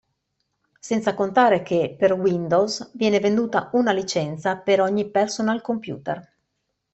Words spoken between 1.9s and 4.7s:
per Windows viene venduta una licenza